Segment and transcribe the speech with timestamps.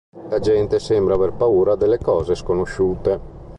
[0.31, 3.19] La gente sembra aver paura delle cose sconosciute.